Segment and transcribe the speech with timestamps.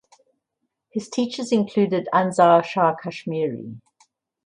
[0.89, 3.79] His teachers included Anzar Shah Kashmiri.